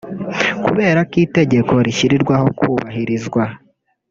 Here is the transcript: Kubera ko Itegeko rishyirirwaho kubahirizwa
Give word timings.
Kubera 0.65 0.99
ko 1.09 1.15
Itegeko 1.25 1.73
rishyirirwaho 1.85 2.47
kubahirizwa 2.59 3.43